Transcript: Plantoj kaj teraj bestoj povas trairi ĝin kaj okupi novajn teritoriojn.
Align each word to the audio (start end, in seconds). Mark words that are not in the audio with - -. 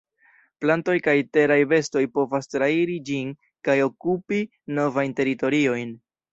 Plantoj 0.63 0.95
kaj 1.07 1.13
teraj 1.37 1.57
bestoj 1.73 2.03
povas 2.17 2.51
trairi 2.55 2.97
ĝin 3.11 3.31
kaj 3.69 3.79
okupi 3.91 4.43
novajn 4.81 5.17
teritoriojn. 5.23 5.97